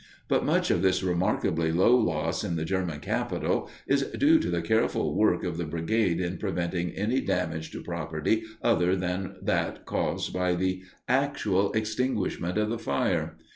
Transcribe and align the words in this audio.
But 0.27 0.43
much 0.43 0.71
of 0.71 0.81
this 0.81 1.03
remarkably 1.03 1.71
low 1.71 1.95
loss 1.95 2.43
in 2.43 2.55
the 2.55 2.65
German 2.65 3.01
capital 3.01 3.69
is 3.85 4.01
due 4.01 4.39
to 4.39 4.49
the 4.49 4.63
careful 4.63 5.15
work 5.15 5.43
of 5.43 5.57
the 5.57 5.63
brigade 5.63 6.19
in 6.19 6.39
preventing 6.39 6.89
any 6.97 7.21
damage 7.21 7.69
to 7.73 7.83
property 7.83 8.43
other 8.63 8.95
than 8.95 9.35
that 9.43 9.85
caused 9.85 10.33
by 10.33 10.55
the 10.55 10.81
actual 11.07 11.71
extinguishment 11.73 12.57
of 12.57 12.69
the 12.69 12.79
fire. 12.79 13.37